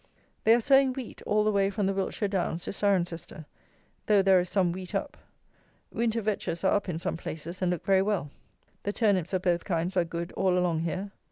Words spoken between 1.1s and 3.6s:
all the way from the Wiltshire downs to Cirencester;